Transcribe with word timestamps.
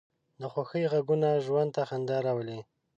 د 0.39 0.41
خوښۍ 0.53 0.83
غږونه 0.91 1.29
ژوند 1.45 1.69
ته 1.75 1.81
خندا 1.89 2.17
راولي 2.25 2.59